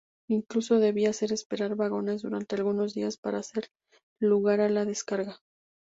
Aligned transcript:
Incluso 0.31 0.79
debía 0.79 1.11
hacer 1.11 1.31
esperar 1.31 1.75
vagones 1.75 2.23
durante 2.23 2.55
algunos 2.55 2.95
días 2.95 3.17
para 3.17 3.37
hacer 3.37 3.69
lugar 4.19 4.59
a 4.59 4.67
la 4.67 4.83
descarga. 4.83 5.37